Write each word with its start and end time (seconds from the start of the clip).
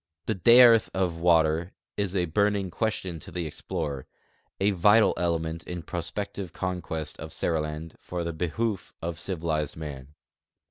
The 0.25 0.33
dearth 0.33 0.89
of 0.95 1.17
water 1.19 1.73
is 1.95 2.15
a 2.15 2.25
burning 2.25 2.71
ques 2.71 2.95
tion 2.95 3.19
to 3.19 3.29
the 3.31 3.45
explorer, 3.45 4.07
a 4.59 4.71
vital 4.71 5.13
element 5.15 5.63
in 5.67 5.83
prospective 5.83 6.53
conquest 6.53 7.19
of 7.19 7.31
Seriland 7.31 7.93
for 7.99 8.23
the 8.23 8.33
behoof 8.33 8.93
of 9.03 9.19
civilized 9.19 9.77
man. 9.77 10.15